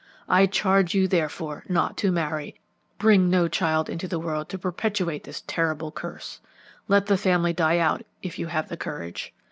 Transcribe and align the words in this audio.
I 0.27 0.47
charge 0.47 0.95
you, 0.95 1.07
therefore, 1.07 1.63
not 1.69 1.95
to 1.97 2.11
marry 2.11 2.59
bring 2.97 3.29
no 3.29 3.47
child 3.47 3.87
into 3.87 4.07
the 4.07 4.17
world 4.17 4.49
to 4.49 4.57
perpetuate 4.57 5.25
this 5.25 5.43
terrible 5.45 5.91
curse. 5.91 6.39
Let 6.87 7.05
the 7.05 7.17
family 7.17 7.53
die 7.53 7.77
out 7.77 8.01
if 8.23 8.39
you 8.39 8.47
have 8.47 8.67
the 8.67 8.77
courage. 8.77 9.31